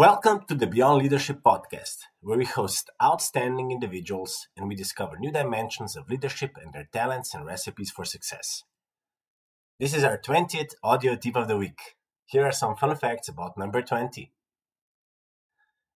Welcome 0.00 0.46
to 0.48 0.54
the 0.54 0.66
Beyond 0.66 1.02
Leadership 1.02 1.42
podcast, 1.44 1.98
where 2.22 2.38
we 2.38 2.46
host 2.46 2.88
outstanding 3.02 3.70
individuals 3.70 4.48
and 4.56 4.66
we 4.66 4.74
discover 4.74 5.18
new 5.18 5.30
dimensions 5.30 5.94
of 5.94 6.08
leadership 6.08 6.56
and 6.56 6.72
their 6.72 6.88
talents 6.90 7.34
and 7.34 7.44
recipes 7.44 7.90
for 7.90 8.06
success. 8.06 8.64
This 9.78 9.92
is 9.92 10.02
our 10.02 10.16
20th 10.16 10.72
audio 10.82 11.16
tip 11.16 11.36
of 11.36 11.48
the 11.48 11.58
week. 11.58 11.96
Here 12.24 12.46
are 12.46 12.50
some 12.50 12.76
fun 12.76 12.96
facts 12.96 13.28
about 13.28 13.58
number 13.58 13.82
20. 13.82 14.32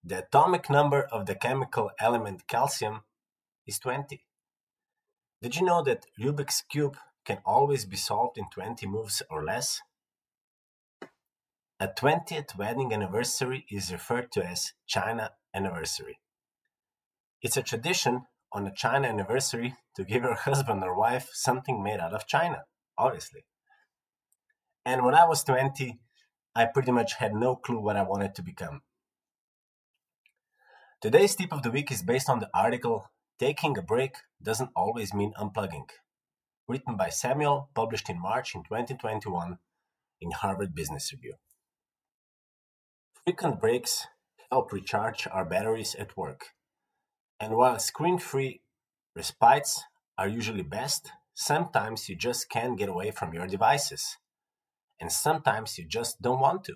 The 0.05 0.19
atomic 0.19 0.69
number 0.69 1.05
of 1.05 1.25
the 1.25 1.35
chemical 1.35 1.91
element 1.99 2.47
calcium 2.47 3.05
is 3.67 3.79
20. 3.79 4.23
Did 5.41 5.57
you 5.57 5.65
know 5.65 5.83
that 5.83 6.05
Rubik's 6.21 6.63
Cube 6.71 6.99
can 7.25 7.39
always 7.47 7.87
be 7.87 7.97
solved 7.97 8.37
in 8.37 8.51
20 8.53 8.87
moves 8.87 9.23
or 9.31 9.43
less? 9.43 9.81
A 11.85 11.89
20th 11.89 12.57
wedding 12.57 12.95
anniversary 12.95 13.67
is 13.71 13.93
referred 13.93 14.33
to 14.33 14.43
as 14.43 14.73
China 14.87 15.33
anniversary. 15.53 16.19
It's 17.43 17.59
a 17.59 17.63
tradition 17.63 18.23
on 18.53 18.67
a 18.67 18.73
China 18.73 19.07
anniversary 19.07 19.75
to 19.95 20.05
give 20.05 20.23
your 20.23 20.33
husband 20.35 20.83
or 20.83 20.99
wife 20.99 21.29
something 21.35 21.83
made 21.83 22.01
out 22.01 22.15
of 22.15 22.27
China, 22.27 22.63
obviously. 22.97 23.45
And 24.87 25.05
when 25.05 25.15
I 25.15 25.27
was 25.27 25.45
20, 25.45 25.99
I 26.57 26.65
pretty 26.65 26.91
much 26.91 27.17
had 27.17 27.35
no 27.35 27.55
clue 27.55 27.81
what 27.81 27.99
I 27.99 28.03
wanted 28.03 28.35
to 28.37 28.43
become. 28.43 28.81
Today's 31.03 31.37
tip 31.37 31.53
of 31.53 31.65
the 31.65 31.71
week 31.71 31.93
is 31.93 32.03
based 32.03 32.31
on 32.31 32.39
the 32.39 32.49
article 32.55 33.11
Taking 33.39 33.77
a 33.77 33.83
Break 33.83 34.15
Doesn't 34.43 34.71
Always 34.75 35.13
Mean 35.13 35.35
Unplugging, 35.39 35.91
written 36.67 36.97
by 36.97 37.11
Samuel, 37.11 37.69
published 37.75 38.09
in 38.09 38.19
March 38.19 38.55
in 38.55 38.63
2021 38.63 39.59
in 40.23 40.31
Harvard 40.31 40.75
Business 40.75 41.13
Review. 41.13 41.35
Frequent 43.27 43.59
breaks 43.59 44.07
help 44.51 44.71
recharge 44.71 45.27
our 45.33 45.47
batteries 45.47 45.95
at 45.95 46.15
work. 46.15 46.49
And 47.41 47.57
while 47.57 47.79
screen 47.79 48.19
free 48.19 48.61
respites 49.17 49.83
are 50.19 50.29
usually 50.29 50.63
best, 50.63 51.11
sometimes 51.33 52.09
you 52.09 52.17
just 52.17 52.51
can't 52.51 52.79
get 52.79 52.91
away 52.91 53.11
from 53.11 53.33
your 53.33 53.47
devices 53.47 54.19
and 55.01 55.11
sometimes 55.11 55.79
you 55.79 55.87
just 55.87 56.21
don't 56.21 56.41
want 56.41 56.65
to. 56.65 56.75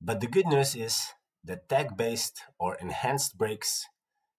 But 0.00 0.20
the 0.20 0.26
good 0.26 0.46
news 0.46 0.74
is 0.74 1.12
that 1.44 1.68
tech 1.68 1.98
based 1.98 2.40
or 2.58 2.76
enhanced 2.76 3.36
breaks 3.36 3.86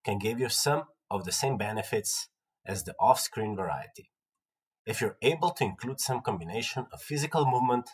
can 0.04 0.18
give 0.18 0.40
you 0.40 0.50
some 0.50 0.86
of 1.12 1.26
the 1.26 1.32
same 1.32 1.58
benefits 1.58 2.30
as 2.66 2.84
the 2.84 2.96
off 3.00 3.20
screen 3.20 3.56
variety. 3.56 4.10
If 4.88 5.00
you're 5.00 5.18
able 5.22 5.52
to 5.52 5.64
include 5.64 6.00
some 6.00 6.22
combination 6.22 6.88
of 6.92 7.02
physical 7.02 7.46
movement, 7.46 7.88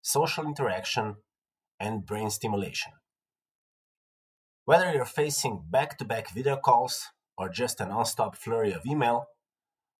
social 0.00 0.46
interaction, 0.46 1.16
and 1.78 2.06
brain 2.06 2.30
stimulation. 2.30 2.92
Whether 4.64 4.92
you're 4.92 5.04
facing 5.04 5.64
back 5.70 5.96
to 5.98 6.04
back 6.04 6.30
video 6.30 6.56
calls 6.56 7.12
or 7.38 7.48
just 7.48 7.80
a 7.80 7.86
non 7.86 8.04
stop 8.04 8.36
flurry 8.36 8.72
of 8.72 8.86
email, 8.86 9.26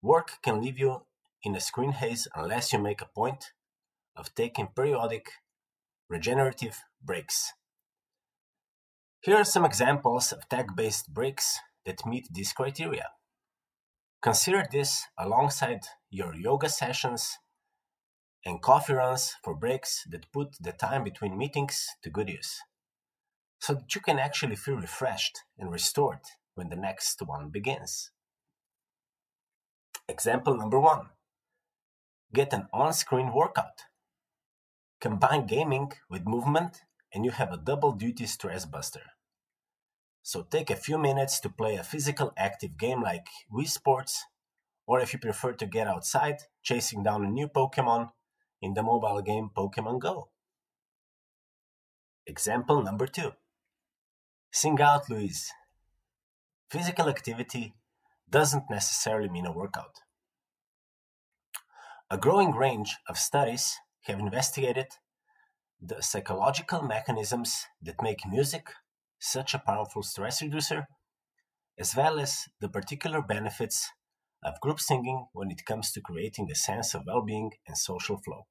work 0.03 0.43
can 0.43 0.61
leave 0.61 0.79
you 0.79 1.03
in 1.43 1.55
a 1.55 1.61
screen 1.61 1.93
haze 1.93 2.27
unless 2.35 2.73
you 2.73 2.79
make 2.79 3.01
a 3.01 3.11
point 3.15 3.53
of 4.17 4.35
taking 4.35 4.69
periodic 4.75 5.31
regenerative 6.09 6.83
breaks. 7.03 7.53
Here 9.21 9.37
are 9.37 9.45
some 9.45 9.65
examples 9.65 10.33
of 10.33 10.49
tech 10.49 10.75
based 10.75 11.13
breaks 11.13 11.59
that 11.85 12.07
meet 12.07 12.29
this 12.33 12.53
criteria. 12.53 13.11
Consider 14.23 14.65
this 14.71 15.07
alongside 15.19 15.83
your 16.11 16.35
yoga 16.35 16.69
sessions 16.69 17.39
and 18.47 18.63
coffee 18.63 18.93
runs 18.93 19.35
for 19.43 19.57
breaks 19.57 20.05
that 20.09 20.31
put 20.33 20.57
the 20.61 20.71
time 20.71 21.03
between 21.03 21.37
meetings 21.37 21.89
to 22.03 22.09
good 22.09 22.29
use, 22.29 22.61
so 23.59 23.75
that 23.75 23.93
you 23.93 24.01
can 24.01 24.21
actually 24.21 24.55
feel 24.55 24.77
refreshed 24.77 25.41
and 25.59 25.73
restored 25.73 26.21
when 26.55 26.69
the 26.69 26.77
next 26.77 27.21
one 27.27 27.51
begins. 27.51 28.13
Example 30.09 30.57
number 30.57 30.79
one 30.79 31.09
get 32.33 32.53
an 32.53 32.69
on 32.73 32.93
screen 32.93 33.33
workout. 33.33 33.83
Combine 35.01 35.47
gaming 35.47 35.93
with 36.09 36.27
movement, 36.27 36.83
and 37.13 37.25
you 37.25 37.31
have 37.33 37.53
a 37.53 37.57
double 37.57 37.93
duty 37.93 38.27
stress 38.27 38.65
buster. 38.65 39.03
So 40.23 40.43
take 40.43 40.71
a 40.71 40.77
few 40.77 40.99
minutes 40.99 41.41
to 41.41 41.49
play 41.49 41.77
a 41.77 41.83
physical 41.83 42.33
active 42.37 42.77
game 42.77 43.03
like 43.03 43.27
Wii 43.53 43.69
Sports, 43.69 44.25
or 44.87 45.01
if 45.01 45.13
you 45.13 45.19
prefer 45.19 45.53
to 45.55 45.67
get 45.67 45.87
outside, 45.87 46.39
chasing 46.63 47.03
down 47.03 47.25
a 47.25 47.29
new 47.29 47.49
Pokemon 47.49 48.11
in 48.61 48.75
the 48.75 48.83
mobile 48.83 49.23
game 49.23 49.51
Pokemon 49.57 50.01
Go. 50.01 50.29
Example 52.27 52.83
number 52.83 53.07
two 53.07 53.33
Sing 54.53 54.81
out, 54.81 55.11
Louise. 55.11 55.51
Physical 56.71 57.09
activity 57.09 57.75
doesn't 58.29 58.71
necessarily 58.71 59.29
mean 59.29 59.47
a 59.47 59.53
workout. 59.53 60.01
A 62.11 62.17
growing 62.17 62.53
range 62.53 62.97
of 63.09 63.19
studies 63.19 63.77
have 64.05 64.19
investigated 64.19 64.87
the 65.81 66.03
psychological 66.03 66.83
mechanisms 66.83 67.67
that 67.83 68.03
make 68.03 68.27
music 68.27 68.71
such 69.19 69.55
a 69.55 69.59
powerful 69.59 70.03
stress 70.03 70.41
reducer, 70.41 70.87
as 71.79 71.95
well 71.95 72.19
as 72.19 72.49
the 72.61 72.69
particular 72.69 73.21
benefits 73.21 73.91
of 74.47 74.61
group 74.61 74.81
singing 74.81 75.27
when 75.33 75.51
it 75.51 75.67
comes 75.67 75.91
to 75.93 76.01
creating 76.01 76.49
a 76.51 76.55
sense 76.55 76.95
of 76.95 77.03
well 77.07 77.23
being 77.23 77.51
and 77.67 77.77
social 77.77 78.17
flow. 78.17 78.47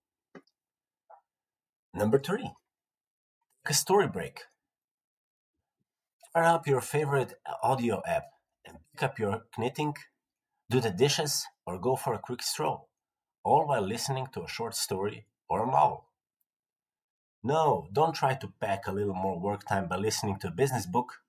Number 1.94 2.20
three, 2.20 2.52
a 3.66 3.74
story 3.74 4.08
break. 4.08 4.42
Fire 6.34 6.44
up 6.44 6.68
your 6.68 6.82
favorite 6.82 7.34
audio 7.64 8.02
app 8.06 8.26
and 8.68 8.80
pick 8.92 9.04
up 9.04 9.18
your 9.18 9.44
knitting, 9.58 9.94
do 10.70 10.82
the 10.82 10.90
dishes, 10.90 11.46
or 11.66 11.80
go 11.80 11.96
for 11.96 12.14
a 12.14 12.20
quick 12.20 12.44
stroll, 12.44 12.90
all 13.46 13.66
while 13.66 13.82
listening 13.82 14.28
to 14.34 14.44
a 14.44 14.50
short 14.50 14.76
story 14.76 15.26
or 15.50 15.64
a 15.64 15.72
novel. 15.72 16.10
No, 17.42 17.88
don't 17.94 18.14
try 18.16 18.34
to 18.34 18.54
pack 18.60 18.88
a 18.88 18.92
little 18.92 19.14
more 19.14 19.40
work 19.40 19.66
time 19.66 19.88
by 19.88 19.96
listening 19.96 20.40
to 20.40 20.48
a 20.50 20.52
business 20.52 20.86
book. 20.86 21.22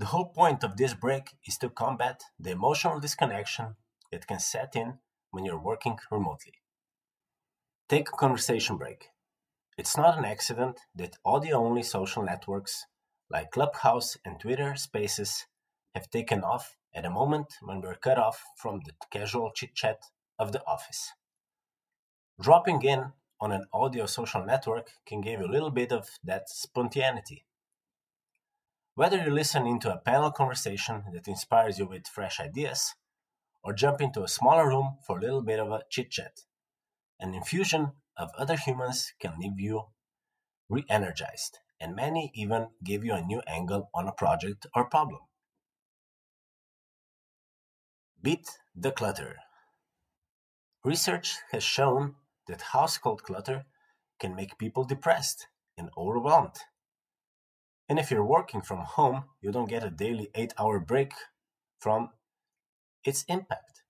The 0.00 0.06
whole 0.06 0.32
point 0.32 0.64
of 0.64 0.78
this 0.78 0.94
break 0.94 1.36
is 1.46 1.58
to 1.58 1.68
combat 1.68 2.22
the 2.38 2.52
emotional 2.52 3.00
disconnection 3.00 3.76
that 4.10 4.26
can 4.26 4.40
set 4.40 4.74
in 4.74 4.98
when 5.30 5.44
you're 5.44 5.62
working 5.62 5.98
remotely. 6.10 6.54
Take 7.86 8.08
a 8.08 8.16
conversation 8.16 8.78
break. 8.78 9.10
It's 9.76 9.98
not 9.98 10.16
an 10.16 10.24
accident 10.24 10.80
that 10.94 11.18
audio 11.22 11.58
only 11.58 11.82
social 11.82 12.22
networks 12.22 12.86
like 13.28 13.50
Clubhouse 13.50 14.16
and 14.24 14.40
Twitter 14.40 14.74
Spaces 14.74 15.44
have 15.94 16.08
taken 16.08 16.44
off 16.44 16.76
at 16.94 17.04
a 17.04 17.10
moment 17.10 17.48
when 17.60 17.82
we're 17.82 17.94
cut 17.94 18.16
off 18.18 18.42
from 18.56 18.80
the 18.86 18.92
casual 19.10 19.52
chit 19.54 19.74
chat 19.74 19.98
of 20.38 20.52
the 20.52 20.64
office. 20.66 21.12
Dropping 22.40 22.80
in 22.84 23.12
on 23.38 23.52
an 23.52 23.66
audio 23.70 24.06
social 24.06 24.46
network 24.46 24.92
can 25.04 25.20
give 25.20 25.40
you 25.40 25.46
a 25.46 25.52
little 25.52 25.70
bit 25.70 25.92
of 25.92 26.08
that 26.24 26.48
spontaneity. 26.48 27.44
Whether 29.00 29.24
you 29.24 29.30
listen 29.30 29.66
into 29.66 29.90
a 29.90 29.96
panel 29.96 30.30
conversation 30.30 31.04
that 31.14 31.26
inspires 31.26 31.78
you 31.78 31.86
with 31.86 32.06
fresh 32.06 32.38
ideas, 32.38 32.96
or 33.62 33.72
jump 33.72 34.02
into 34.02 34.22
a 34.22 34.28
smaller 34.28 34.68
room 34.68 34.98
for 35.06 35.16
a 35.16 35.20
little 35.22 35.40
bit 35.40 35.58
of 35.58 35.70
a 35.72 35.84
chit 35.88 36.10
chat, 36.10 36.40
an 37.18 37.32
infusion 37.32 37.92
of 38.18 38.28
other 38.36 38.58
humans 38.58 39.14
can 39.18 39.38
leave 39.40 39.58
you 39.58 39.84
re 40.68 40.84
energized, 40.90 41.60
and 41.80 41.96
many 41.96 42.30
even 42.34 42.72
give 42.84 43.02
you 43.02 43.14
a 43.14 43.22
new 43.22 43.40
angle 43.46 43.88
on 43.94 44.06
a 44.06 44.12
project 44.12 44.66
or 44.74 44.84
problem. 44.84 45.20
Beat 48.20 48.50
the 48.76 48.92
clutter. 48.92 49.36
Research 50.84 51.38
has 51.52 51.64
shown 51.64 52.16
that 52.48 52.76
household 52.76 53.22
clutter 53.22 53.64
can 54.18 54.36
make 54.36 54.58
people 54.58 54.84
depressed 54.84 55.46
and 55.78 55.88
overwhelmed. 55.96 56.58
And 57.90 57.98
if 57.98 58.08
you're 58.08 58.24
working 58.24 58.60
from 58.60 58.84
home, 58.84 59.24
you 59.40 59.50
don't 59.50 59.68
get 59.68 59.82
a 59.82 59.90
daily 59.90 60.30
8 60.36 60.54
hour 60.56 60.78
break 60.78 61.10
from 61.80 62.10
its 63.04 63.24
impact. 63.24 63.82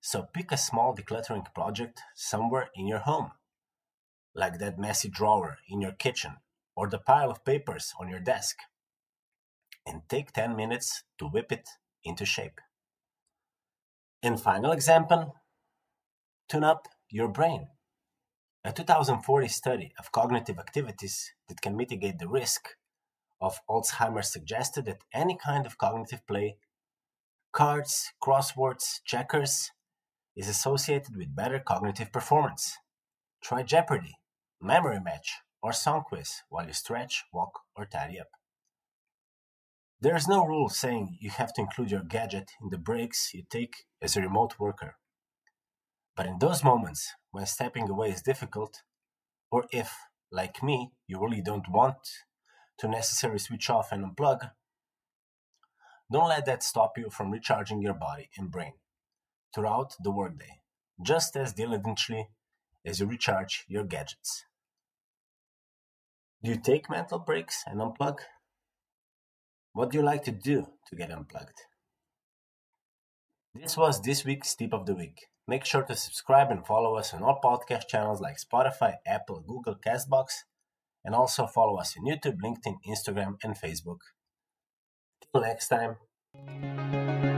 So 0.00 0.26
pick 0.34 0.50
a 0.50 0.56
small 0.56 0.96
decluttering 0.96 1.54
project 1.54 2.02
somewhere 2.16 2.70
in 2.74 2.88
your 2.88 2.98
home, 2.98 3.30
like 4.34 4.58
that 4.58 4.80
messy 4.80 5.08
drawer 5.08 5.58
in 5.68 5.80
your 5.80 5.92
kitchen 5.92 6.38
or 6.74 6.88
the 6.88 6.98
pile 6.98 7.30
of 7.30 7.44
papers 7.44 7.94
on 8.00 8.08
your 8.08 8.18
desk, 8.18 8.56
and 9.86 10.02
take 10.08 10.32
10 10.32 10.56
minutes 10.56 11.04
to 11.18 11.26
whip 11.28 11.52
it 11.52 11.68
into 12.02 12.26
shape. 12.26 12.60
And 14.24 14.40
final 14.40 14.72
example 14.72 15.36
tune 16.48 16.64
up 16.64 16.88
your 17.08 17.28
brain. 17.28 17.68
A 18.64 18.72
2040 18.72 19.46
study 19.46 19.92
of 20.00 20.10
cognitive 20.10 20.58
activities 20.58 21.32
that 21.48 21.60
can 21.60 21.76
mitigate 21.76 22.18
the 22.18 22.28
risk 22.28 22.70
of 23.40 23.60
Alzheimer's 23.68 24.32
suggested 24.32 24.84
that 24.86 25.04
any 25.12 25.36
kind 25.36 25.66
of 25.66 25.78
cognitive 25.78 26.26
play, 26.26 26.56
cards, 27.52 28.12
crosswords, 28.22 29.00
checkers, 29.04 29.70
is 30.36 30.48
associated 30.48 31.16
with 31.16 31.34
better 31.34 31.58
cognitive 31.58 32.12
performance. 32.12 32.76
Try 33.42 33.62
Jeopardy, 33.62 34.18
Memory 34.60 35.00
Match, 35.00 35.34
or 35.62 35.72
song 35.72 36.04
quiz 36.08 36.42
while 36.48 36.66
you 36.66 36.72
stretch, 36.72 37.24
walk, 37.32 37.60
or 37.76 37.86
tidy 37.86 38.20
up. 38.20 38.28
There 40.00 40.14
is 40.14 40.28
no 40.28 40.46
rule 40.46 40.68
saying 40.68 41.18
you 41.20 41.30
have 41.30 41.52
to 41.54 41.60
include 41.60 41.90
your 41.90 42.04
gadget 42.04 42.52
in 42.62 42.68
the 42.68 42.78
breaks 42.78 43.34
you 43.34 43.42
take 43.50 43.84
as 44.00 44.16
a 44.16 44.20
remote 44.20 44.54
worker. 44.58 44.96
But 46.16 46.26
in 46.26 46.38
those 46.38 46.62
moments 46.62 47.14
when 47.32 47.46
stepping 47.46 47.88
away 47.88 48.10
is 48.10 48.22
difficult, 48.22 48.82
or 49.50 49.66
if, 49.72 49.92
like 50.30 50.62
me, 50.62 50.92
you 51.08 51.20
really 51.20 51.42
don't 51.42 51.68
want 51.68 51.96
to 52.78 52.88
necessarily 52.88 53.38
switch 53.38 53.68
off 53.70 53.92
and 53.92 54.04
unplug, 54.04 54.50
don't 56.10 56.28
let 56.28 56.46
that 56.46 56.62
stop 56.62 56.96
you 56.96 57.10
from 57.10 57.30
recharging 57.30 57.82
your 57.82 57.94
body 57.94 58.30
and 58.36 58.50
brain 58.50 58.72
throughout 59.54 59.94
the 60.02 60.10
workday, 60.10 60.60
just 61.02 61.36
as 61.36 61.52
diligently 61.52 62.28
as 62.84 63.00
you 63.00 63.06
recharge 63.06 63.64
your 63.68 63.84
gadgets. 63.84 64.44
Do 66.42 66.50
you 66.50 66.56
take 66.56 66.88
mental 66.88 67.18
breaks 67.18 67.64
and 67.66 67.80
unplug? 67.80 68.20
What 69.72 69.90
do 69.90 69.98
you 69.98 70.04
like 70.04 70.24
to 70.24 70.30
do 70.30 70.68
to 70.88 70.96
get 70.96 71.10
unplugged? 71.10 71.60
This 73.54 73.76
was 73.76 74.00
this 74.00 74.24
week's 74.24 74.54
tip 74.54 74.72
of 74.72 74.86
the 74.86 74.94
week. 74.94 75.26
Make 75.46 75.64
sure 75.64 75.82
to 75.82 75.96
subscribe 75.96 76.50
and 76.50 76.66
follow 76.66 76.96
us 76.96 77.12
on 77.12 77.22
all 77.22 77.40
podcast 77.42 77.88
channels 77.88 78.20
like 78.20 78.36
Spotify, 78.38 78.96
Apple, 79.06 79.40
Google, 79.40 79.74
Castbox, 79.74 80.44
and 81.04 81.14
also 81.14 81.46
follow 81.46 81.78
us 81.78 81.94
on 81.98 82.06
YouTube, 82.06 82.38
LinkedIn, 82.44 82.76
Instagram, 82.88 83.36
and 83.42 83.56
Facebook. 83.56 83.98
Till 85.32 85.42
next 85.42 85.68
time. 85.68 87.36